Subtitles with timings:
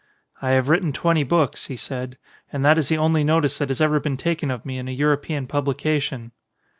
[0.41, 2.17] "I have written twenty books," he said.
[2.51, 4.91] "And that is the only notice that has ever been taken of me in a
[4.91, 6.31] European publication."